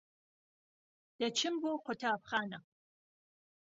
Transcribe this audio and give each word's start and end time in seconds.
دەچم 1.19 1.55
بۆ 1.61 1.71
قوتابخانە. 1.85 2.59